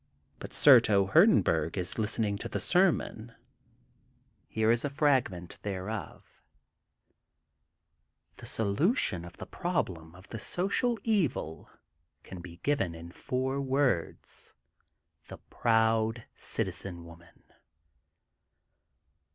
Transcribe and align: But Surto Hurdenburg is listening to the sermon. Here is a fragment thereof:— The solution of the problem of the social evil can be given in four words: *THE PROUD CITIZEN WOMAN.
But 0.39 0.49
Surto 0.49 1.07
Hurdenburg 1.11 1.77
is 1.77 1.99
listening 1.99 2.35
to 2.39 2.49
the 2.49 2.59
sermon. 2.59 3.33
Here 4.47 4.71
is 4.71 4.83
a 4.83 4.89
fragment 4.89 5.61
thereof:— 5.61 6.41
The 8.37 8.47
solution 8.47 9.23
of 9.23 9.37
the 9.37 9.45
problem 9.45 10.15
of 10.15 10.27
the 10.29 10.39
social 10.39 10.97
evil 11.03 11.69
can 12.23 12.41
be 12.41 12.57
given 12.63 12.95
in 12.95 13.11
four 13.11 13.61
words: 13.61 14.55
*THE 15.27 15.37
PROUD 15.37 16.25
CITIZEN 16.35 17.03
WOMAN. 17.05 17.43